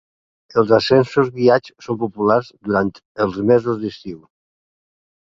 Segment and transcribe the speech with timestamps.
[0.59, 2.89] Els ascensos guiats són populars durant
[3.27, 4.17] els mesos d'estiu.